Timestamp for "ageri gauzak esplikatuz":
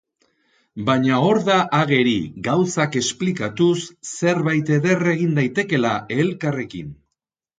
1.79-3.75